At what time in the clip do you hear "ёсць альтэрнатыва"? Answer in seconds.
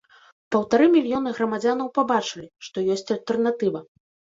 2.99-3.89